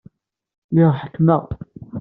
Lliɣ 0.69 0.91
ḥekmeɣ. 1.01 1.43